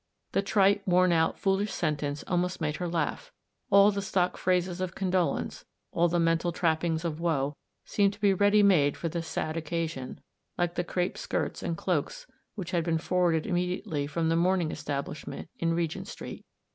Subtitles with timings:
[0.31, 3.31] The trite, worn out, foolish sen tence almost made her laugh.
[3.69, 8.19] All the stock phrases of condolence, all the mental trap pings of woe, seemed to
[8.19, 10.19] be ready made for the" sad occasion,"
[10.57, 12.25] like the crape skirts and cloaks
[12.55, 16.45] which had been forwarded immedi ately from the mourning establishment in Regent Street.